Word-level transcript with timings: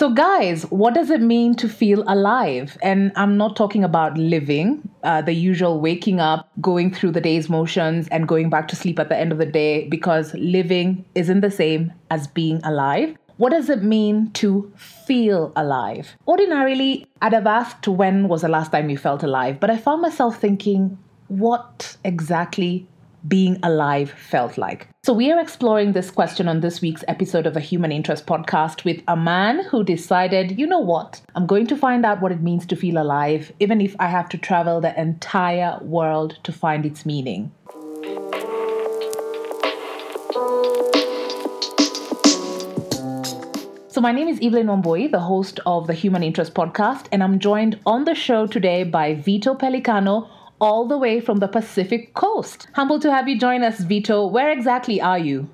So, 0.00 0.08
guys, 0.08 0.62
what 0.70 0.94
does 0.94 1.10
it 1.10 1.20
mean 1.20 1.54
to 1.56 1.68
feel 1.68 2.04
alive? 2.06 2.78
And 2.80 3.12
I'm 3.16 3.36
not 3.36 3.54
talking 3.54 3.84
about 3.84 4.16
living, 4.16 4.88
uh, 5.02 5.20
the 5.20 5.34
usual 5.34 5.78
waking 5.78 6.20
up, 6.20 6.48
going 6.58 6.90
through 6.90 7.10
the 7.10 7.20
day's 7.20 7.50
motions, 7.50 8.08
and 8.08 8.26
going 8.26 8.48
back 8.48 8.66
to 8.68 8.76
sleep 8.76 8.98
at 8.98 9.10
the 9.10 9.18
end 9.18 9.30
of 9.30 9.36
the 9.36 9.44
day, 9.44 9.86
because 9.88 10.32
living 10.32 11.04
isn't 11.14 11.42
the 11.42 11.50
same 11.50 11.92
as 12.10 12.26
being 12.28 12.62
alive. 12.64 13.14
What 13.36 13.50
does 13.50 13.68
it 13.68 13.82
mean 13.82 14.30
to 14.40 14.72
feel 14.74 15.52
alive? 15.54 16.16
Ordinarily, 16.26 17.06
I'd 17.20 17.34
have 17.34 17.46
asked 17.46 17.86
when 17.86 18.26
was 18.26 18.40
the 18.40 18.48
last 18.48 18.72
time 18.72 18.88
you 18.88 18.96
felt 18.96 19.22
alive, 19.22 19.60
but 19.60 19.68
I 19.68 19.76
found 19.76 20.00
myself 20.00 20.40
thinking, 20.40 20.96
what 21.28 21.98
exactly 22.04 22.88
being 23.28 23.58
alive 23.62 24.10
felt 24.10 24.58
like. 24.58 24.88
So, 25.02 25.12
we 25.12 25.30
are 25.32 25.40
exploring 25.40 25.92
this 25.92 26.10
question 26.10 26.48
on 26.48 26.60
this 26.60 26.80
week's 26.80 27.04
episode 27.08 27.46
of 27.46 27.54
the 27.54 27.60
Human 27.60 27.92
Interest 27.92 28.26
podcast 28.26 28.84
with 28.84 29.02
a 29.08 29.16
man 29.16 29.64
who 29.64 29.82
decided, 29.82 30.58
you 30.58 30.66
know 30.66 30.78
what, 30.78 31.20
I'm 31.34 31.46
going 31.46 31.66
to 31.68 31.76
find 31.76 32.04
out 32.04 32.20
what 32.20 32.32
it 32.32 32.42
means 32.42 32.66
to 32.66 32.76
feel 32.76 32.98
alive, 32.98 33.52
even 33.60 33.80
if 33.80 33.96
I 33.98 34.08
have 34.08 34.28
to 34.30 34.38
travel 34.38 34.80
the 34.80 34.98
entire 35.00 35.78
world 35.82 36.38
to 36.44 36.52
find 36.52 36.84
its 36.84 37.06
meaning. 37.06 37.52
So, 43.88 44.00
my 44.00 44.12
name 44.12 44.28
is 44.28 44.38
Evelyn 44.40 44.68
Wambui, 44.68 45.10
the 45.10 45.20
host 45.20 45.60
of 45.66 45.86
the 45.86 45.94
Human 45.94 46.22
Interest 46.22 46.54
podcast, 46.54 47.06
and 47.10 47.22
I'm 47.22 47.38
joined 47.38 47.78
on 47.84 48.04
the 48.04 48.14
show 48.14 48.46
today 48.46 48.84
by 48.84 49.14
Vito 49.14 49.54
Pelicano 49.54 50.28
all 50.60 50.86
the 50.86 50.98
way 50.98 51.20
from 51.20 51.38
the 51.38 51.48
Pacific 51.48 52.14
coast. 52.14 52.68
Humble 52.74 53.00
to 53.00 53.10
have 53.10 53.28
you 53.28 53.38
join 53.38 53.62
us, 53.62 53.80
Vito. 53.80 54.26
Where 54.26 54.50
exactly 54.50 55.00
are 55.00 55.18
you? 55.18 55.48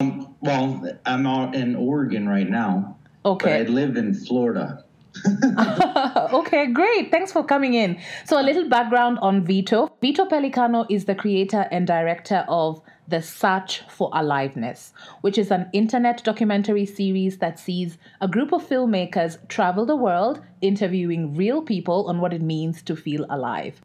Um, 0.00 0.34
well, 0.40 0.98
I'm 1.06 1.26
out 1.26 1.54
in 1.54 1.76
Oregon 1.76 2.28
right 2.28 2.48
now. 2.48 2.96
Okay. 3.24 3.60
I 3.60 3.62
live 3.62 3.96
in 3.96 4.14
Florida. 4.14 4.84
okay, 6.32 6.66
great. 6.66 7.10
Thanks 7.10 7.32
for 7.32 7.44
coming 7.44 7.74
in. 7.74 8.00
So, 8.24 8.40
a 8.40 8.44
little 8.44 8.68
background 8.68 9.18
on 9.20 9.44
Vito. 9.44 9.90
Vito 10.00 10.24
Pelicano 10.24 10.86
is 10.88 11.04
the 11.04 11.14
creator 11.14 11.66
and 11.70 11.86
director 11.86 12.44
of 12.48 12.80
The 13.08 13.20
Search 13.20 13.82
for 13.88 14.10
Aliveness, 14.14 14.92
which 15.20 15.36
is 15.36 15.50
an 15.50 15.68
internet 15.72 16.22
documentary 16.24 16.86
series 16.86 17.38
that 17.38 17.58
sees 17.58 17.98
a 18.20 18.28
group 18.28 18.52
of 18.52 18.66
filmmakers 18.66 19.36
travel 19.48 19.84
the 19.84 19.96
world 19.96 20.40
interviewing 20.60 21.34
real 21.34 21.60
people 21.60 22.06
on 22.06 22.20
what 22.20 22.32
it 22.32 22.42
means 22.42 22.82
to 22.82 22.96
feel 22.96 23.26
alive. 23.28 23.80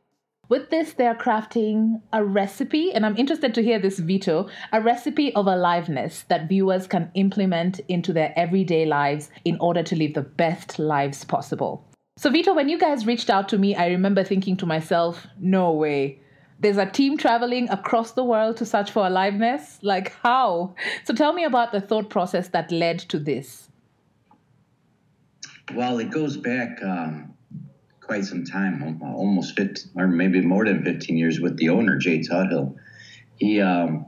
With 0.47 0.69
this, 0.69 0.93
they're 0.93 1.15
crafting 1.15 2.01
a 2.13 2.23
recipe, 2.23 2.93
and 2.93 3.03
I'm 3.03 3.17
interested 3.17 3.55
to 3.55 3.63
hear 3.63 3.79
this, 3.79 3.97
Vito 3.97 4.47
a 4.71 4.79
recipe 4.79 5.33
of 5.33 5.47
aliveness 5.47 6.23
that 6.29 6.47
viewers 6.47 6.85
can 6.85 7.09
implement 7.15 7.79
into 7.87 8.13
their 8.13 8.31
everyday 8.35 8.85
lives 8.85 9.31
in 9.43 9.57
order 9.59 9.81
to 9.81 9.95
live 9.95 10.13
the 10.13 10.21
best 10.21 10.77
lives 10.77 11.25
possible. 11.25 11.83
So, 12.17 12.29
Vito, 12.29 12.53
when 12.53 12.69
you 12.69 12.77
guys 12.77 13.07
reached 13.07 13.29
out 13.29 13.49
to 13.49 13.57
me, 13.57 13.75
I 13.75 13.87
remember 13.87 14.23
thinking 14.23 14.55
to 14.57 14.65
myself, 14.65 15.25
no 15.39 15.71
way. 15.71 16.21
There's 16.59 16.77
a 16.77 16.85
team 16.85 17.17
traveling 17.17 17.67
across 17.69 18.11
the 18.11 18.23
world 18.23 18.57
to 18.57 18.65
search 18.65 18.91
for 18.91 19.05
aliveness? 19.05 19.79
Like, 19.81 20.13
how? 20.23 20.75
So, 21.03 21.13
tell 21.13 21.33
me 21.33 21.43
about 21.43 21.71
the 21.71 21.81
thought 21.81 22.09
process 22.09 22.49
that 22.49 22.71
led 22.71 22.99
to 22.99 23.19
this. 23.19 23.69
Well, 25.73 25.99
it 25.99 26.11
goes 26.11 26.37
back 26.37 26.81
um, 26.83 27.34
quite 28.05 28.25
some 28.25 28.45
time, 28.45 28.99
almost 29.03 29.55
15, 29.55 29.91
or 29.95 30.07
maybe 30.07 30.41
more 30.41 30.65
than 30.65 30.83
15 30.83 31.17
years 31.17 31.39
with 31.39 31.57
the 31.57 31.69
owner, 31.69 31.97
Jay 31.97 32.19
Tuthill. 32.19 32.75
He 33.37 33.61
um, 33.61 34.05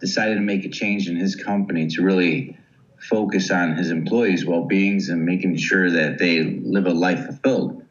decided 0.00 0.34
to 0.36 0.40
make 0.40 0.64
a 0.64 0.68
change 0.68 1.08
in 1.08 1.16
his 1.16 1.36
company 1.36 1.88
to 1.88 2.02
really 2.02 2.56
focus 2.98 3.50
on 3.50 3.76
his 3.76 3.90
employees' 3.90 4.44
well-beings 4.44 5.08
and 5.08 5.24
making 5.24 5.56
sure 5.56 5.90
that 5.90 6.18
they 6.18 6.42
live 6.42 6.86
a 6.86 6.92
life 6.92 7.26
fulfilled. 7.26 7.82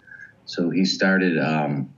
So 0.46 0.70
he 0.70 0.86
started 0.86 1.38
um, 1.40 1.94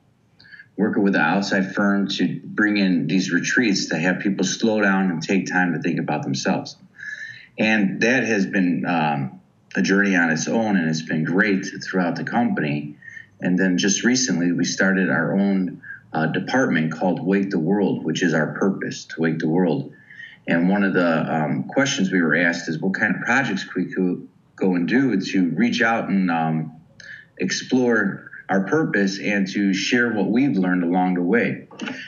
working 0.78 1.04
with 1.04 1.16
an 1.16 1.22
outside 1.22 1.76
firm 1.76 2.08
to 2.08 2.40
bring 2.44 2.78
in 2.78 3.08
these 3.08 3.32
retreats 3.32 3.90
to 3.90 3.98
have 3.98 4.20
people 4.20 4.46
slow 4.46 4.82
down 4.82 5.12
and 5.12 5.22
take 5.22 5.52
time 5.52 5.74
to 5.74 5.80
think 5.80 6.00
about 6.00 6.24
themselves. 6.24 6.78
And 7.60 8.02
that 8.02 8.24
has 8.24 8.46
been 8.46 8.86
um, 8.86 9.42
a 9.76 9.82
journey 9.82 10.16
on 10.16 10.32
its 10.32 10.48
own, 10.48 10.78
and 10.78 10.90
it's 10.90 11.02
been 11.02 11.24
great 11.24 11.66
throughout 11.84 12.16
the 12.16 12.24
company. 12.24 12.96
And 13.42 13.58
then 13.58 13.78
just 13.78 14.04
recently, 14.04 14.52
we 14.52 14.66
started 14.66 15.10
our 15.10 15.34
own 15.38 15.82
uh, 16.14 16.28
department 16.28 16.92
called 16.92 17.26
Wake 17.26 17.50
the 17.50 17.60
World, 17.60 18.04
which 18.04 18.22
is 18.24 18.34
our 18.34 18.54
purpose 18.54 19.06
to 19.06 19.22
wake 19.22 19.40
the 19.40 19.48
world. 19.48 19.94
And 20.48 20.70
one 20.70 20.84
of 20.84 20.94
the 20.94 21.34
um, 21.34 21.64
questions 21.66 22.12
we 22.12 22.22
were 22.22 22.36
asked 22.36 22.68
is 22.68 22.80
what 22.80 22.94
kind 22.94 23.16
of 23.16 23.22
projects 23.22 23.64
could 23.64 23.86
we 23.86 23.94
could 23.94 24.28
go 24.56 24.76
and 24.76 24.88
do 24.88 25.20
to 25.20 25.50
reach 25.52 25.82
out 25.82 26.10
and 26.10 26.30
um, 26.30 26.82
explore 27.38 28.30
our 28.50 28.66
purpose 28.66 29.20
and 29.20 29.48
to 29.48 29.74
share 29.74 30.12
what 30.12 30.28
we've 30.28 30.58
learned 30.58 30.84
along 30.84 31.14
the 31.14 31.22
way. 31.22 31.68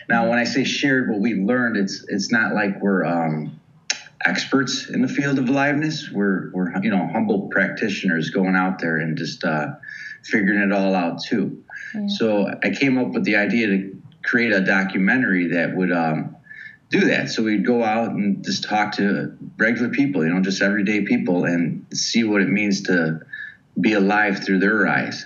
Now, 0.09 0.29
when 0.29 0.37
I 0.37 0.43
say 0.43 0.63
shared 0.65 1.09
what 1.09 1.19
we've 1.19 1.41
learned, 1.43 1.77
it's 1.77 2.05
it's 2.07 2.31
not 2.31 2.53
like 2.53 2.81
we're 2.81 3.05
um, 3.05 3.59
experts 4.25 4.89
in 4.89 5.01
the 5.01 5.07
field 5.07 5.39
of 5.39 5.47
aliveness. 5.47 6.09
We're 6.11 6.51
we're 6.53 6.83
you 6.83 6.91
know 6.91 7.07
humble 7.07 7.47
practitioners 7.49 8.29
going 8.29 8.55
out 8.55 8.79
there 8.79 8.97
and 8.97 9.17
just 9.17 9.43
uh, 9.43 9.67
figuring 10.23 10.61
it 10.61 10.71
all 10.71 10.95
out 10.95 11.21
too. 11.23 11.63
Yeah. 11.93 12.07
So 12.07 12.47
I 12.63 12.69
came 12.69 12.97
up 12.97 13.09
with 13.11 13.23
the 13.23 13.35
idea 13.35 13.67
to 13.67 14.01
create 14.23 14.51
a 14.51 14.61
documentary 14.61 15.49
that 15.49 15.75
would 15.75 15.91
um, 15.91 16.35
do 16.89 17.01
that. 17.07 17.29
So 17.29 17.43
we'd 17.43 17.65
go 17.65 17.83
out 17.83 18.11
and 18.11 18.43
just 18.43 18.63
talk 18.63 18.93
to 18.93 19.37
regular 19.57 19.89
people, 19.89 20.23
you 20.23 20.33
know, 20.33 20.41
just 20.41 20.61
everyday 20.61 21.01
people, 21.01 21.45
and 21.45 21.85
see 21.93 22.23
what 22.23 22.41
it 22.41 22.49
means 22.49 22.83
to 22.83 23.19
be 23.79 23.93
alive 23.93 24.43
through 24.43 24.59
their 24.59 24.87
eyes. 24.87 25.25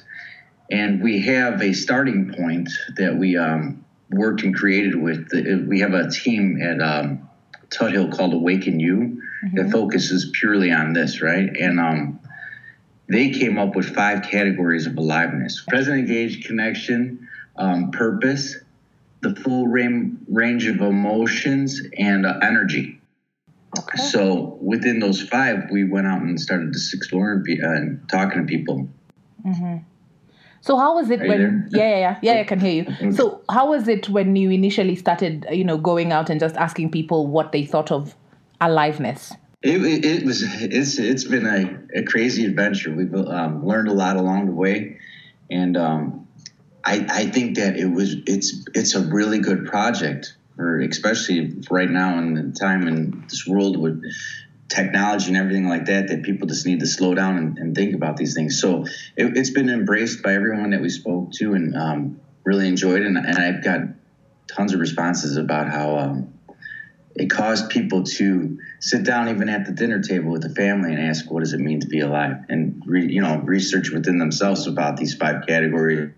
And 0.72 1.02
we 1.02 1.22
have 1.22 1.62
a 1.62 1.74
starting 1.74 2.34
point 2.34 2.70
that 2.98 3.16
we 3.16 3.38
um, 3.38 3.86
worked 4.10 4.44
and 4.44 4.56
created 4.56 4.96
with. 4.96 5.30
We 5.68 5.80
have 5.82 5.94
a 5.94 6.10
team 6.10 6.62
at 6.62 6.82
um, 6.82 7.30
Tuthill 7.70 8.16
called 8.16 8.34
Awaken 8.34 8.80
You 8.80 9.22
mm-hmm. 9.46 9.58
that 9.58 9.72
focuses 9.72 10.32
purely 10.34 10.72
on 10.72 10.94
this, 10.94 11.22
right? 11.22 11.50
And 11.58 11.80
um, 11.80 12.20
they 13.10 13.30
came 13.30 13.58
up 13.58 13.76
with 13.76 13.94
five 13.96 14.24
categories 14.24 14.86
of 14.86 14.98
aliveness 14.98 15.64
present 15.68 16.00
engaged 16.00 16.46
connection, 16.46 17.28
um, 17.56 17.92
purpose, 17.92 18.56
the 19.22 19.36
full 19.36 19.68
range 19.68 20.68
of 20.68 20.82
emotions, 20.82 21.82
and 21.98 22.26
uh, 22.26 22.40
energy. 22.42 23.00
Okay. 23.78 23.98
So 23.98 24.58
within 24.62 25.00
those 25.00 25.22
five, 25.22 25.70
we 25.72 25.84
went 25.84 26.08
out 26.08 26.22
and 26.22 26.40
started 26.40 26.74
just 26.74 26.94
exploring 26.94 27.44
uh, 27.64 27.70
and 27.70 28.10
talking 28.10 28.42
to 28.42 28.48
people. 28.48 28.88
Mm-hmm. 29.46 29.78
So 30.62 30.78
how 30.78 30.96
was 30.96 31.10
it 31.10 31.22
Are 31.22 31.28
when? 31.28 31.70
Yeah, 31.72 31.90
yeah, 31.90 31.98
yeah, 31.98 32.20
yeah. 32.22 32.42
I 32.42 32.44
can 32.44 32.60
hear 32.60 32.86
you. 33.02 33.12
So 33.14 33.42
how 33.50 33.70
was 33.70 33.88
it 33.88 34.10
when 34.10 34.36
you 34.36 34.50
initially 34.50 34.96
started, 34.96 35.46
you 35.52 35.64
know, 35.64 35.78
going 35.78 36.12
out 36.12 36.30
and 36.30 36.40
just 36.40 36.56
asking 36.58 36.92
people 36.92 37.28
what 37.28 37.52
they 37.52 37.66
thought 37.66 37.92
of 37.92 38.16
aliveness? 38.60 39.34
It, 39.64 40.06
it, 40.06 40.24
was 40.26 40.44
it's 40.44 41.00
it's 41.00 41.24
been 41.24 41.48
a, 41.48 42.00
a 42.00 42.04
crazy 42.04 42.46
adventure. 42.46 42.94
We've 42.94 43.14
um, 43.14 43.66
learned 43.66 43.88
a 43.88 43.94
lot 43.94 44.16
along 44.16 44.46
the 44.46 44.52
way, 44.52 45.00
and 45.50 45.76
um, 45.76 46.28
I, 46.86 47.06
I 47.10 47.26
think 47.26 47.58
that 47.58 47.76
it 47.76 47.88
was 47.88 48.16
it's 48.28 48.66
it's 48.76 48.94
a 48.94 49.02
really 49.02 49.40
good 49.40 49.66
project, 49.66 50.36
or 50.60 50.80
especially 50.80 51.56
right 51.72 51.90
now 51.90 52.20
in 52.20 52.36
the 52.36 52.52
time 52.52 52.88
in 52.88 53.24
this 53.28 53.48
world 53.48 53.78
with 53.78 54.04
technology 54.70 55.30
and 55.30 55.38
everything 55.38 55.68
like 55.68 55.86
that, 55.86 56.10
that 56.10 56.22
people 56.22 56.48
just 56.48 56.68
need 56.68 56.82
to 56.82 56.88
slow 56.88 57.16
down 57.16 57.38
and, 57.38 57.58
and 57.58 57.76
think 57.76 57.96
about 57.96 58.18
these 58.18 58.36
things. 58.36 58.62
So 58.62 58.86
it, 59.16 59.36
has 59.38 59.50
been 59.50 59.70
embraced 59.70 60.22
by 60.22 60.34
everyone 60.34 60.70
that 60.70 60.82
we 60.82 60.90
spoke 60.90 61.32
to, 61.40 61.56
and 61.56 61.76
um, 61.76 62.22
really 62.44 62.68
enjoyed. 62.68 63.02
And, 63.02 63.18
and 63.18 63.38
I've 63.38 63.64
got 63.64 63.82
tons 64.48 64.74
of 64.74 64.80
responses 64.80 65.36
about 65.36 65.68
how 65.70 65.98
um, 65.98 66.37
it 67.18 67.30
caused 67.30 67.70
people 67.70 68.04
to 68.04 68.60
sit 68.80 69.04
down 69.04 69.28
even 69.30 69.50
at 69.50 69.66
the 69.66 69.72
dinner 69.72 70.02
table 70.02 70.32
with 70.32 70.44
the 70.44 70.54
family 70.54 70.94
and 70.94 71.02
ask 71.02 71.30
what 71.32 71.40
does 71.40 71.54
it 71.54 71.60
mean 71.60 71.80
to 71.80 71.88
be 71.88 72.00
alive? 72.00 72.38
And 72.50 72.82
re, 72.86 73.12
you 73.12 73.22
know 73.22 73.40
research 73.40 73.92
within 73.92 74.20
themselves 74.20 74.68
about 74.68 74.98
these 74.98 75.16
five 75.16 75.46
categories 75.48 76.12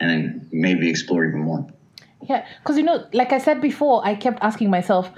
and 0.00 0.10
then 0.10 0.48
maybe 0.52 0.90
explore 0.90 1.24
even 1.24 1.40
more. 1.40 1.66
Yeah 2.28 2.46
because 2.62 2.76
you 2.76 2.82
know 2.82 3.06
like 3.12 3.32
i 3.32 3.38
said 3.38 3.60
before 3.60 4.04
i 4.04 4.14
kept 4.14 4.38
asking 4.42 4.70
myself 4.70 5.10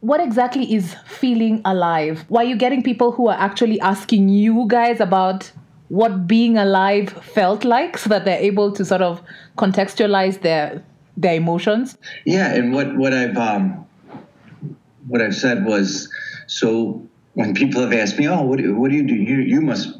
what 0.00 0.20
exactly 0.20 0.72
is 0.72 0.94
feeling 1.06 1.60
alive? 1.64 2.24
Why 2.28 2.42
are 2.42 2.46
you 2.46 2.56
getting 2.56 2.82
people 2.82 3.10
who 3.10 3.28
are 3.28 3.38
actually 3.38 3.80
asking 3.80 4.28
you 4.28 4.66
guys 4.68 5.00
about 5.00 5.50
what 5.88 6.26
being 6.26 6.56
alive 6.56 7.10
felt 7.10 7.64
like 7.64 7.98
so 7.98 8.10
that 8.10 8.24
they're 8.24 8.38
able 8.38 8.70
to 8.72 8.84
sort 8.84 9.02
of 9.02 9.20
contextualize 9.56 10.40
their 10.42 10.84
their 11.16 11.34
emotions? 11.34 11.98
Yeah 12.24 12.54
and 12.54 12.72
what 12.72 12.96
what 12.96 13.12
i've 13.12 13.36
um 13.36 13.87
what 15.08 15.22
I've 15.22 15.34
said 15.34 15.64
was, 15.64 16.08
so 16.46 17.06
when 17.34 17.54
people 17.54 17.82
have 17.82 17.92
asked 17.92 18.18
me, 18.18 18.28
oh, 18.28 18.42
what 18.42 18.58
do, 18.58 18.74
what 18.74 18.90
do 18.90 18.96
you 18.96 19.06
do? 19.06 19.14
You, 19.14 19.36
you 19.36 19.60
must 19.60 19.96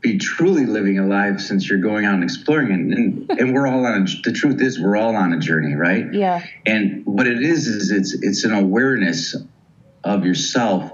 be 0.00 0.18
truly 0.18 0.66
living 0.66 0.98
a 0.98 1.06
life 1.06 1.40
since 1.40 1.68
you're 1.68 1.78
going 1.78 2.04
out 2.04 2.14
and 2.14 2.24
exploring 2.24 2.72
and, 2.72 2.92
and, 2.92 3.30
and 3.30 3.54
we're 3.54 3.66
all 3.66 3.86
on 3.86 4.02
a, 4.02 4.04
the 4.22 4.32
truth 4.32 4.60
is 4.60 4.78
we're 4.78 4.96
all 4.96 5.16
on 5.16 5.32
a 5.32 5.38
journey 5.38 5.74
right 5.74 6.12
yeah 6.12 6.44
and 6.66 7.06
what 7.06 7.26
it 7.26 7.40
is 7.40 7.66
is 7.66 7.90
it's 7.90 8.12
it's 8.12 8.44
an 8.44 8.52
awareness 8.52 9.34
of 10.04 10.26
yourself 10.26 10.92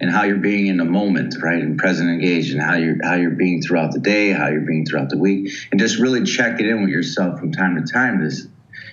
and 0.00 0.10
how 0.10 0.24
you're 0.24 0.36
being 0.36 0.68
in 0.68 0.76
the 0.76 0.84
moment, 0.84 1.34
right? 1.42 1.60
And 1.60 1.78
present 1.78 2.08
engaged 2.08 2.52
and 2.52 2.62
how 2.62 2.74
you're 2.74 2.96
how 3.02 3.14
you're 3.14 3.30
being 3.30 3.62
throughout 3.62 3.92
the 3.92 3.98
day, 3.98 4.30
how 4.30 4.48
you're 4.48 4.60
being 4.60 4.84
throughout 4.84 5.10
the 5.10 5.18
week, 5.18 5.52
and 5.70 5.80
just 5.80 5.98
really 5.98 6.24
check 6.24 6.60
it 6.60 6.66
in 6.66 6.82
with 6.82 6.90
yourself 6.90 7.38
from 7.38 7.52
time 7.52 7.82
to 7.82 7.92
time. 7.92 8.22
This, 8.22 8.46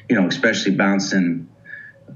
you 0.09 0.15
know, 0.15 0.27
especially 0.27 0.75
bouncing 0.75 1.47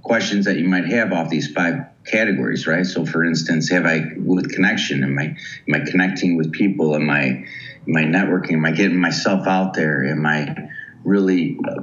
questions 0.01 0.45
that 0.45 0.57
you 0.57 0.67
might 0.67 0.85
have 0.85 1.11
off 1.11 1.29
these 1.29 1.51
five 1.51 1.85
categories, 2.05 2.67
right? 2.67 2.85
So, 2.85 3.05
for 3.05 3.23
instance, 3.23 3.69
have 3.69 3.85
I 3.85 4.01
with 4.17 4.51
connection? 4.51 5.03
Am 5.03 5.17
I 5.17 5.35
am 5.67 5.75
I 5.75 5.89
connecting 5.89 6.37
with 6.37 6.51
people? 6.51 6.95
Am 6.95 7.09
I 7.09 7.45
am 7.87 7.95
I 7.95 8.03
networking? 8.03 8.53
Am 8.53 8.65
I 8.65 8.71
getting 8.71 8.99
myself 8.99 9.47
out 9.47 9.73
there? 9.73 10.05
Am 10.05 10.25
I 10.25 10.69
really 11.03 11.57
uh, 11.67 11.81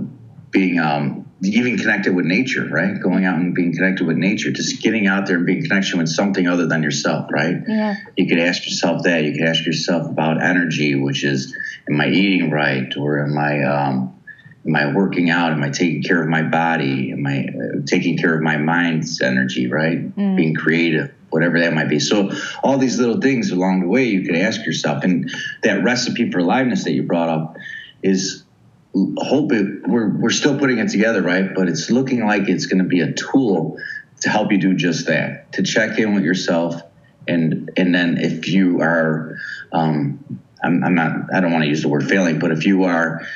being 0.50 0.78
um, 0.78 1.26
even 1.42 1.76
connected 1.76 2.14
with 2.14 2.24
nature, 2.24 2.66
right? 2.70 3.00
Going 3.00 3.24
out 3.24 3.36
and 3.36 3.54
being 3.54 3.74
connected 3.74 4.06
with 4.06 4.16
nature, 4.16 4.50
just 4.50 4.82
getting 4.82 5.06
out 5.06 5.26
there 5.26 5.36
and 5.36 5.46
being 5.46 5.62
connection 5.62 5.98
with 5.98 6.08
something 6.08 6.48
other 6.48 6.66
than 6.66 6.82
yourself, 6.82 7.30
right? 7.30 7.56
Yeah. 7.66 7.94
You 8.16 8.26
could 8.26 8.38
ask 8.38 8.64
yourself 8.64 9.02
that. 9.02 9.24
You 9.24 9.32
could 9.32 9.46
ask 9.46 9.66
yourself 9.66 10.10
about 10.10 10.42
energy, 10.42 10.94
which 10.94 11.24
is, 11.24 11.54
am 11.88 12.00
I 12.00 12.08
eating 12.08 12.50
right, 12.50 12.90
or 12.96 13.22
am 13.22 13.36
I, 13.36 13.62
um, 13.64 14.15
am 14.66 14.74
I 14.74 14.92
working 14.92 15.30
out? 15.30 15.52
Am 15.52 15.62
I 15.62 15.70
taking 15.70 16.02
care 16.02 16.20
of 16.20 16.28
my 16.28 16.42
body? 16.42 17.12
Am 17.12 17.26
I 17.26 17.46
uh, 17.46 17.80
taking 17.86 18.18
care 18.18 18.34
of 18.34 18.42
my 18.42 18.56
mind's 18.56 19.20
energy, 19.20 19.68
right? 19.68 20.14
Mm. 20.16 20.36
Being 20.36 20.54
creative, 20.54 21.12
whatever 21.30 21.60
that 21.60 21.72
might 21.72 21.88
be. 21.88 22.00
So 22.00 22.32
all 22.62 22.78
these 22.78 22.98
little 22.98 23.20
things 23.20 23.50
along 23.50 23.80
the 23.80 23.88
way, 23.88 24.04
you 24.04 24.22
could 24.26 24.36
ask 24.36 24.64
yourself, 24.66 25.04
and 25.04 25.30
that 25.62 25.84
recipe 25.84 26.30
for 26.30 26.38
aliveness 26.38 26.84
that 26.84 26.92
you 26.92 27.04
brought 27.04 27.28
up 27.28 27.56
is 28.02 28.44
hope 29.18 29.52
it 29.52 29.86
we're 29.86 30.08
we're 30.08 30.30
still 30.30 30.58
putting 30.58 30.78
it 30.78 30.88
together, 30.88 31.22
right? 31.22 31.54
But 31.54 31.68
it's 31.68 31.90
looking 31.90 32.26
like 32.26 32.48
it's 32.48 32.66
going 32.66 32.82
to 32.82 32.88
be 32.88 33.00
a 33.00 33.12
tool 33.12 33.78
to 34.22 34.30
help 34.30 34.50
you 34.50 34.58
do 34.58 34.74
just 34.74 35.06
that, 35.06 35.52
to 35.52 35.62
check 35.62 35.98
in 35.98 36.14
with 36.14 36.24
yourself, 36.24 36.82
and 37.28 37.70
and 37.76 37.94
then 37.94 38.18
if 38.18 38.48
you 38.48 38.80
are, 38.80 39.36
um, 39.72 40.40
I'm, 40.62 40.82
I'm 40.82 40.94
not, 40.94 41.34
I 41.34 41.40
don't 41.40 41.52
want 41.52 41.64
to 41.64 41.68
use 41.68 41.82
the 41.82 41.88
word 41.88 42.08
failing, 42.08 42.38
but 42.38 42.50
if 42.50 42.64
you 42.64 42.84
are 42.84 43.26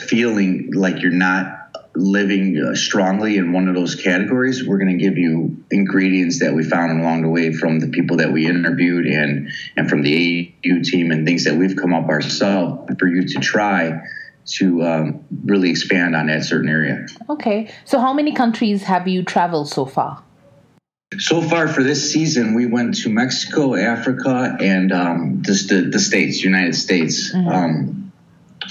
feeling 0.00 0.70
like 0.74 1.02
you're 1.02 1.12
not 1.12 1.60
living 1.94 2.62
uh, 2.62 2.74
strongly 2.74 3.36
in 3.36 3.52
one 3.52 3.68
of 3.68 3.74
those 3.74 3.94
categories, 3.94 4.66
we're 4.66 4.78
going 4.78 4.96
to 4.96 5.02
give 5.02 5.18
you 5.18 5.64
ingredients 5.70 6.40
that 6.40 6.54
we 6.54 6.62
found 6.62 7.00
along 7.00 7.22
the 7.22 7.28
way 7.28 7.52
from 7.52 7.80
the 7.80 7.88
people 7.88 8.18
that 8.18 8.32
we 8.32 8.46
interviewed 8.46 9.06
and 9.06 9.50
and 9.76 9.90
from 9.90 10.02
the 10.02 10.54
AU 10.64 10.82
team 10.82 11.10
and 11.10 11.26
things 11.26 11.44
that 11.44 11.54
we've 11.54 11.76
come 11.76 11.92
up 11.92 12.08
ourselves 12.08 12.94
for 12.98 13.08
you 13.08 13.26
to 13.26 13.40
try 13.40 14.00
to 14.46 14.82
um, 14.82 15.24
really 15.44 15.70
expand 15.70 16.16
on 16.16 16.26
that 16.26 16.44
certain 16.44 16.68
area. 16.68 17.06
Okay. 17.28 17.72
So, 17.84 18.00
how 18.00 18.12
many 18.12 18.32
countries 18.32 18.84
have 18.84 19.06
you 19.06 19.22
traveled 19.22 19.68
so 19.68 19.84
far? 19.84 20.22
So 21.18 21.42
far 21.42 21.66
for 21.66 21.82
this 21.82 22.12
season, 22.12 22.54
we 22.54 22.66
went 22.66 22.98
to 23.02 23.08
Mexico, 23.08 23.74
Africa, 23.74 24.56
and 24.60 24.92
um, 24.92 25.42
just 25.42 25.68
the, 25.68 25.82
the 25.82 25.98
states, 25.98 26.44
United 26.44 26.76
States. 26.76 27.32
Mm-hmm. 27.32 27.48
Um, 27.48 28.09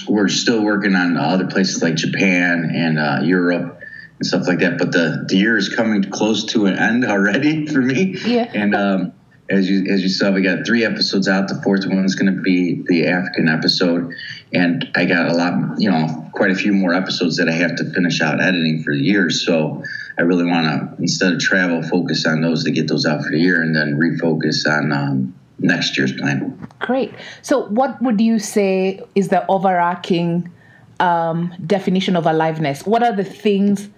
we're 0.08 0.28
still 0.28 0.62
working 0.62 0.94
on 0.94 1.16
other 1.16 1.46
places 1.46 1.82
like 1.82 1.94
Japan 1.94 2.72
and 2.74 2.98
uh, 2.98 3.20
Europe 3.22 3.80
and 4.18 4.26
stuff 4.26 4.46
like 4.46 4.60
that. 4.60 4.78
But 4.78 4.92
the, 4.92 5.24
the 5.28 5.36
year 5.36 5.56
is 5.56 5.68
coming 5.68 6.02
close 6.10 6.44
to 6.46 6.66
an 6.66 6.78
end 6.78 7.04
already 7.04 7.66
for 7.72 7.80
me. 7.80 8.16
Yeah. 8.24 8.50
And 8.54 8.74
um, 8.74 9.12
as 9.50 9.68
you 9.68 9.92
as 9.92 10.02
you 10.02 10.08
saw, 10.08 10.30
we 10.30 10.42
got 10.42 10.64
three 10.64 10.84
episodes 10.84 11.26
out. 11.26 11.48
The 11.48 11.60
fourth 11.62 11.84
one 11.84 12.04
is 12.04 12.14
going 12.14 12.34
to 12.34 12.40
be 12.40 12.82
the 12.86 13.08
African 13.08 13.48
episode, 13.48 14.14
and 14.52 14.88
I 14.94 15.06
got 15.06 15.28
a 15.28 15.34
lot, 15.34 15.80
you 15.80 15.90
know, 15.90 16.30
quite 16.32 16.52
a 16.52 16.54
few 16.54 16.72
more 16.72 16.94
episodes 16.94 17.36
that 17.38 17.48
I 17.48 17.52
have 17.52 17.74
to 17.76 17.92
finish 17.92 18.20
out 18.20 18.40
editing 18.40 18.84
for 18.84 18.94
the 18.94 19.00
year. 19.00 19.28
So 19.28 19.82
I 20.16 20.22
really 20.22 20.44
want 20.44 20.66
to 20.66 21.02
instead 21.02 21.32
of 21.32 21.40
travel, 21.40 21.82
focus 21.82 22.26
on 22.26 22.40
those 22.40 22.64
to 22.64 22.70
get 22.70 22.86
those 22.86 23.04
out 23.04 23.24
for 23.24 23.30
the 23.32 23.40
year, 23.40 23.60
and 23.60 23.74
then 23.74 23.98
refocus 23.98 24.66
on 24.68 24.92
um, 24.92 25.39
next 25.60 25.96
year's 25.96 26.12
plan. 26.12 26.68
Great. 26.80 27.12
So, 27.42 27.66
what 27.68 28.00
would 28.02 28.20
you 28.20 28.38
say 28.38 29.00
is 29.14 29.28
the 29.28 29.46
overarching 29.46 30.50
um, 30.98 31.54
definition 31.66 32.16
of 32.16 32.26
aliveness? 32.26 32.86
What 32.86 33.02
are 33.02 33.14
the 33.14 33.24
things 33.24 33.88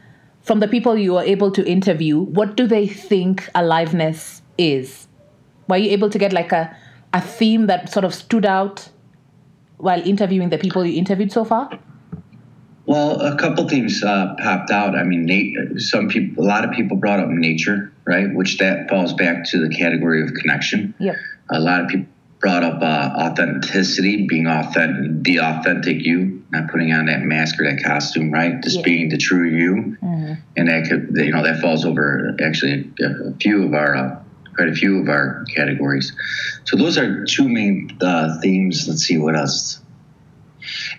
from 0.42 0.60
the 0.60 0.68
people 0.68 0.96
you 0.96 1.14
were 1.14 1.22
able 1.22 1.50
to 1.52 1.66
interview? 1.66 2.18
What 2.18 2.56
do 2.56 2.66
they 2.66 2.86
think 2.86 3.48
aliveness 3.54 4.42
is? 4.58 5.08
Were 5.68 5.76
you 5.76 5.90
able 5.90 6.10
to 6.10 6.18
get 6.18 6.32
like 6.32 6.52
a, 6.52 6.76
a 7.12 7.20
theme 7.20 7.66
that 7.66 7.90
sort 7.92 8.04
of 8.04 8.14
stood 8.14 8.44
out 8.44 8.88
while 9.78 10.00
interviewing 10.06 10.50
the 10.50 10.58
people 10.58 10.84
you 10.84 10.98
interviewed 10.98 11.32
so 11.32 11.44
far? 11.44 11.70
Well, 12.86 13.20
a 13.20 13.36
couple 13.36 13.68
themes 13.68 14.02
uh, 14.02 14.34
popped 14.38 14.70
out. 14.70 14.96
I 14.96 15.04
mean, 15.04 15.24
nat- 15.24 15.80
some 15.80 16.08
people, 16.08 16.44
a 16.44 16.46
lot 16.46 16.64
of 16.64 16.72
people 16.72 16.96
brought 16.96 17.20
up 17.20 17.28
nature, 17.28 17.92
right? 18.04 18.34
Which 18.34 18.58
that 18.58 18.88
falls 18.88 19.12
back 19.12 19.44
to 19.50 19.58
the 19.58 19.72
category 19.74 20.20
of 20.20 20.34
connection. 20.34 20.92
Yep. 20.98 21.16
A 21.52 21.60
lot 21.60 21.82
of 21.82 21.88
people 21.88 22.06
brought 22.40 22.64
up 22.64 22.82
uh, 22.82 23.31
authenticity, 23.31 24.26
being 24.26 24.46
authentic, 24.49 25.22
the 25.22 25.38
authentic 25.40 26.04
you, 26.04 26.43
not 26.50 26.69
putting 26.70 26.93
on 26.93 27.06
that 27.06 27.20
mask 27.22 27.60
or 27.60 27.64
that 27.70 27.82
costume, 27.84 28.32
right? 28.32 28.60
Just 28.62 28.78
Yeah. 28.78 28.82
being 28.84 29.08
the 29.10 29.16
true 29.19 29.49
you, 29.49 29.96
Mhm. 30.02 30.38
and 30.56 30.69
that 30.69 30.88
could, 30.88 31.12
you 31.14 31.31
know, 31.31 31.43
that 31.44 31.60
falls 31.60 31.84
over 31.84 32.34
actually 32.43 32.90
a, 33.00 33.28
a 33.28 33.32
few 33.40 33.62
of 33.64 33.75
our, 33.75 33.94
uh, 33.96 34.16
quite 34.56 34.69
a 34.69 34.75
few 34.75 34.99
of 35.00 35.08
our 35.08 35.44
categories. 35.54 36.12
So 36.64 36.76
those 36.76 36.99
are 36.99 37.25
two 37.25 37.49
main 37.49 37.90
uh, 38.00 38.40
themes. 38.40 38.87
Let's 38.88 39.02
see 39.02 39.19
what 39.19 39.37
else. 39.37 39.81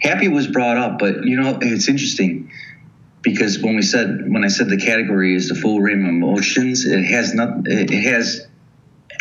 Happy 0.02 0.28
was 0.30 0.48
brought 0.48 0.78
up, 0.78 0.98
but 1.00 1.26
you 1.26 1.40
know, 1.40 1.58
it's 1.62 1.88
interesting 1.90 2.50
because 3.22 3.60
when 3.60 3.76
we 3.76 3.82
said 3.82 4.32
when 4.32 4.44
I 4.44 4.50
said 4.50 4.70
the 4.70 4.78
category 4.78 5.36
is 5.36 5.50
the 5.50 5.56
full 5.56 5.82
range 5.82 6.04
of 6.04 6.10
emotions, 6.10 6.86
it 6.86 7.04
has 7.04 7.34
not. 7.34 7.66
It 7.68 7.90
has 7.92 8.48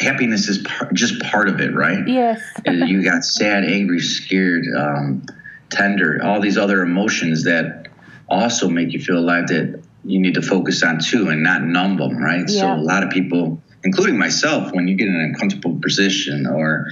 happiness 0.02 0.48
is 0.48 0.58
par- 0.58 0.90
just 0.92 1.20
part 1.22 1.48
of 1.48 1.60
it, 1.60 1.74
right? 1.74 2.06
Yes. 2.06 2.42
And 2.66 2.88
you 2.88 3.02
got 3.02 3.24
sad, 3.24 3.64
angry, 3.64 4.00
scared, 4.00 4.64
um, 4.76 5.24
tender, 5.70 6.20
all 6.22 6.40
these 6.40 6.58
other 6.58 6.82
emotions 6.82 7.44
that 7.44 7.88
also 8.28 8.68
make 8.68 8.92
you 8.92 9.00
feel 9.00 9.18
alive 9.18 9.48
that 9.48 9.82
you 10.04 10.20
need 10.20 10.34
to 10.34 10.42
focus 10.42 10.82
on 10.82 10.98
too 11.00 11.28
and 11.28 11.42
not 11.42 11.62
numb 11.62 11.96
them, 11.96 12.18
right? 12.18 12.44
Yeah. 12.48 12.60
So 12.60 12.74
a 12.74 12.82
lot 12.82 13.02
of 13.02 13.10
people, 13.10 13.62
including 13.84 14.18
myself, 14.18 14.72
when 14.72 14.88
you 14.88 14.96
get 14.96 15.08
in 15.08 15.14
an 15.14 15.32
uncomfortable 15.34 15.78
position 15.80 16.46
or 16.46 16.86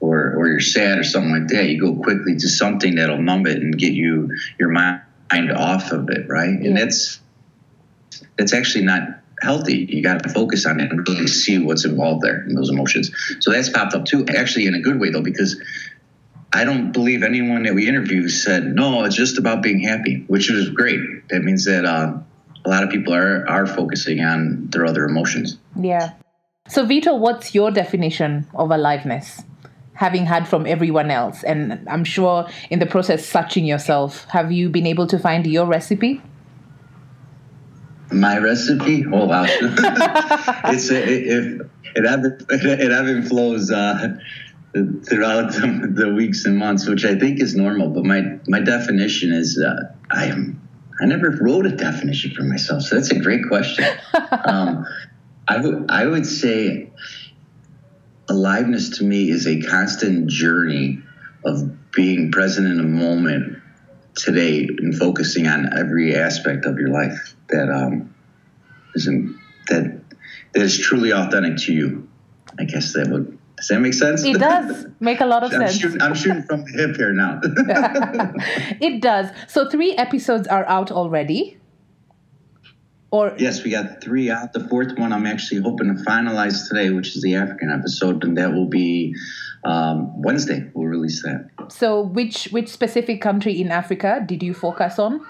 or 0.00 0.34
or 0.36 0.48
you're 0.48 0.60
sad 0.60 0.98
or 0.98 1.04
something 1.04 1.30
like 1.32 1.48
that, 1.48 1.68
you 1.68 1.80
go 1.80 1.94
quickly 2.02 2.34
to 2.36 2.48
something 2.48 2.94
that'll 2.96 3.22
numb 3.22 3.46
it 3.46 3.58
and 3.58 3.76
get 3.76 3.92
you 3.92 4.30
your 4.58 4.70
mind 4.70 5.02
off 5.54 5.92
of 5.92 6.08
it, 6.10 6.28
right? 6.28 6.48
And 6.50 6.64
Yeah. 6.76 6.84
that's 6.84 7.20
that's 8.38 8.52
actually 8.52 8.84
not 8.84 9.02
healthy. 9.42 9.86
You 9.88 10.02
got 10.02 10.22
to 10.22 10.28
focus 10.28 10.64
on 10.66 10.80
it 10.80 10.90
and 10.90 11.06
really 11.06 11.26
see 11.26 11.58
what's 11.58 11.84
involved 11.84 12.22
there 12.22 12.42
in 12.44 12.54
those 12.54 12.70
emotions. 12.70 13.10
So 13.40 13.50
that's 13.50 13.68
popped 13.68 13.94
up 13.94 14.04
too, 14.04 14.24
actually 14.28 14.66
in 14.66 14.74
a 14.74 14.80
good 14.80 15.00
way 15.00 15.10
though, 15.10 15.22
because 15.22 15.60
I 16.52 16.64
don't 16.64 16.92
believe 16.92 17.22
anyone 17.22 17.64
that 17.64 17.74
we 17.74 17.88
interview 17.88 18.28
said 18.28 18.64
no. 18.64 19.04
It's 19.04 19.16
just 19.16 19.38
about 19.38 19.62
being 19.62 19.80
happy, 19.80 20.24
which 20.28 20.50
is 20.50 20.68
great. 20.70 21.00
That 21.30 21.42
means 21.42 21.64
that 21.64 21.84
uh, 21.84 22.18
a 22.64 22.68
lot 22.68 22.84
of 22.84 22.90
people 22.90 23.14
are 23.14 23.48
are 23.48 23.66
focusing 23.66 24.20
on 24.20 24.68
their 24.70 24.86
other 24.86 25.04
emotions. 25.04 25.58
Yeah. 25.78 26.12
So, 26.68 26.84
Vito, 26.86 27.16
what's 27.16 27.54
your 27.54 27.70
definition 27.70 28.46
of 28.54 28.70
aliveness? 28.70 29.42
Having 29.94 30.26
had 30.26 30.48
from 30.48 30.66
everyone 30.66 31.10
else, 31.10 31.42
and 31.42 31.86
I'm 31.88 32.04
sure 32.04 32.48
in 32.70 32.78
the 32.78 32.86
process 32.86 33.26
searching 33.26 33.64
yourself, 33.64 34.24
have 34.30 34.50
you 34.50 34.68
been 34.68 34.86
able 34.86 35.06
to 35.06 35.18
find 35.18 35.46
your 35.46 35.66
recipe? 35.66 36.22
My 38.12 38.38
recipe? 38.38 39.04
Oh 39.06 39.26
wow! 39.26 39.44
it's 39.48 40.90
a, 40.90 41.02
it, 41.02 41.26
it, 41.26 41.60
it 41.94 42.06
ebb 42.06 42.24
it 42.50 42.92
ebb 42.92 43.06
and 43.06 43.26
flows 43.26 43.70
uh, 43.70 44.16
throughout 44.72 45.52
the, 45.52 45.92
the 45.92 46.12
weeks 46.12 46.44
and 46.44 46.56
months, 46.56 46.86
which 46.86 47.04
I 47.04 47.18
think 47.18 47.40
is 47.40 47.54
normal. 47.54 47.88
But 47.88 48.04
my 48.04 48.38
my 48.46 48.60
definition 48.60 49.32
is 49.32 49.58
uh, 49.58 49.94
I 50.10 50.26
am 50.26 50.60
I 51.00 51.06
never 51.06 51.30
wrote 51.30 51.66
a 51.66 51.74
definition 51.74 52.34
for 52.34 52.42
myself, 52.42 52.82
so 52.82 52.96
that's 52.96 53.10
a 53.10 53.18
great 53.18 53.46
question. 53.48 53.84
um, 54.44 54.86
I 55.48 55.58
would 55.58 55.86
I 55.90 56.06
would 56.06 56.26
say 56.26 56.90
aliveness 58.28 58.98
to 58.98 59.04
me 59.04 59.30
is 59.30 59.46
a 59.46 59.60
constant 59.62 60.28
journey 60.28 61.00
of 61.44 61.92
being 61.92 62.30
present 62.30 62.66
in 62.66 62.80
a 62.80 62.84
moment 62.84 63.61
today 64.14 64.68
and 64.78 64.96
focusing 64.96 65.46
on 65.46 65.76
every 65.78 66.14
aspect 66.14 66.66
of 66.66 66.78
your 66.78 66.90
life 66.90 67.34
that 67.48 67.70
um 67.70 68.14
isn't 68.94 69.38
that 69.68 70.00
that 70.52 70.62
is 70.62 70.78
truly 70.78 71.12
authentic 71.12 71.56
to 71.56 71.72
you. 71.72 72.08
I 72.58 72.64
guess 72.64 72.92
that 72.92 73.08
would 73.08 73.38
does 73.62 73.68
that 73.68 73.80
make 73.80 73.94
sense? 73.94 74.24
It 74.24 74.40
does 74.40 74.86
make 74.98 75.20
a 75.20 75.24
lot 75.26 75.44
of 75.44 75.52
I'm 75.54 75.60
sense. 75.60 75.78
shooting, 75.78 76.02
I'm 76.02 76.14
shooting 76.14 76.42
from 76.42 76.64
the 76.64 76.72
hip 76.72 76.96
here 76.96 77.12
now. 77.12 77.40
it 78.80 79.00
does. 79.00 79.30
So, 79.46 79.70
three 79.70 79.92
episodes 79.92 80.48
are 80.48 80.68
out 80.68 80.90
already. 80.90 81.58
Or 83.12 83.34
yes, 83.36 83.62
we 83.62 83.70
got 83.70 84.00
three 84.00 84.30
out. 84.30 84.54
The 84.54 84.66
fourth 84.68 84.98
one 84.98 85.12
I'm 85.12 85.26
actually 85.26 85.60
hoping 85.60 85.94
to 85.94 86.02
finalize 86.02 86.66
today, 86.66 86.88
which 86.88 87.14
is 87.14 87.20
the 87.20 87.34
African 87.34 87.70
episode, 87.70 88.24
and 88.24 88.38
that 88.38 88.54
will 88.54 88.68
be 88.68 89.14
um, 89.64 90.22
Wednesday. 90.22 90.70
We'll 90.72 90.86
release 90.86 91.22
that. 91.22 91.50
so, 91.68 92.00
which 92.00 92.46
which 92.52 92.70
specific 92.70 93.20
country 93.20 93.60
in 93.60 93.70
Africa 93.70 94.24
did 94.24 94.42
you 94.42 94.54
focus 94.54 94.98
on? 94.98 95.20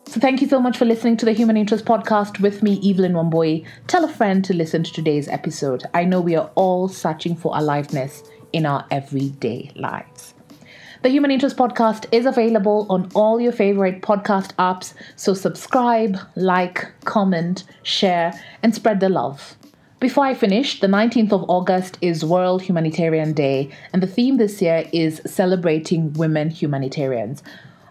So 0.06 0.20
thank 0.20 0.42
you 0.42 0.48
so 0.48 0.60
much 0.60 0.76
for 0.76 0.84
listening 0.84 1.16
to 1.18 1.24
the 1.24 1.32
Human 1.32 1.56
Interest 1.56 1.84
Podcast 1.86 2.38
with 2.40 2.62
me, 2.62 2.78
Evelyn 2.88 3.12
Wambui. 3.14 3.64
Tell 3.86 4.04
a 4.04 4.08
friend 4.08 4.44
to 4.44 4.52
listen 4.54 4.82
to 4.82 4.92
today's 4.92 5.26
episode. 5.28 5.84
I 5.94 6.04
know 6.04 6.20
we 6.20 6.36
are 6.36 6.50
all 6.54 6.88
searching 6.88 7.34
for 7.34 7.56
aliveness 7.56 8.22
in 8.52 8.66
our 8.66 8.84
everyday 8.90 9.70
lives. 9.74 10.11
The 11.02 11.08
Human 11.08 11.32
Interest 11.32 11.56
Podcast 11.56 12.06
is 12.12 12.26
available 12.26 12.86
on 12.88 13.10
all 13.12 13.40
your 13.40 13.50
favorite 13.50 14.02
podcast 14.02 14.54
apps, 14.54 14.94
so 15.16 15.34
subscribe, 15.34 16.16
like, 16.36 16.92
comment, 17.02 17.64
share, 17.82 18.32
and 18.62 18.72
spread 18.72 19.00
the 19.00 19.08
love. 19.08 19.56
Before 19.98 20.24
I 20.24 20.34
finish, 20.34 20.78
the 20.78 20.86
19th 20.86 21.32
of 21.32 21.50
August 21.50 21.98
is 22.02 22.24
World 22.24 22.62
Humanitarian 22.62 23.32
Day, 23.32 23.70
and 23.92 24.00
the 24.00 24.06
theme 24.06 24.36
this 24.36 24.62
year 24.62 24.88
is 24.92 25.20
celebrating 25.26 26.12
women 26.12 26.50
humanitarians. 26.50 27.42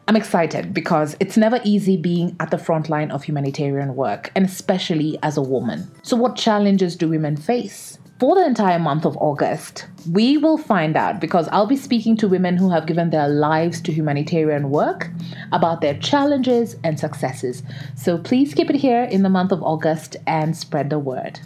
I'm 0.07 0.15
excited 0.15 0.73
because 0.73 1.17
it's 1.19 1.35
never 1.35 1.59
easy 1.65 1.97
being 1.97 2.37
at 2.39 2.49
the 2.49 2.57
front 2.57 2.89
line 2.89 3.11
of 3.11 3.25
humanitarian 3.25 3.97
work, 3.97 4.31
and 4.37 4.45
especially 4.45 5.19
as 5.21 5.35
a 5.35 5.41
woman. 5.41 5.91
So, 6.01 6.15
what 6.15 6.37
challenges 6.37 6.95
do 6.95 7.09
women 7.09 7.35
face? 7.35 7.90
For 8.21 8.35
the 8.35 8.45
entire 8.45 8.77
month 8.77 9.07
of 9.07 9.17
August, 9.17 9.87
we 10.11 10.37
will 10.37 10.59
find 10.59 10.95
out 10.95 11.19
because 11.19 11.47
I'll 11.47 11.65
be 11.65 11.75
speaking 11.75 12.15
to 12.17 12.27
women 12.27 12.55
who 12.55 12.69
have 12.69 12.85
given 12.85 13.09
their 13.09 13.27
lives 13.27 13.81
to 13.81 13.91
humanitarian 13.91 14.69
work 14.69 15.09
about 15.51 15.81
their 15.81 15.97
challenges 15.97 16.75
and 16.83 16.99
successes. 16.99 17.63
So, 17.95 18.19
please 18.19 18.53
keep 18.53 18.69
it 18.69 18.75
here 18.75 19.05
in 19.05 19.23
the 19.23 19.29
month 19.29 19.51
of 19.51 19.63
August 19.63 20.17
and 20.27 20.55
spread 20.55 20.91
the 20.91 20.99
word. 20.99 21.39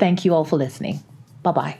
Thank 0.00 0.24
you 0.24 0.34
all 0.34 0.44
for 0.44 0.56
listening. 0.56 0.98
Bye 1.44 1.52
bye. 1.52 1.78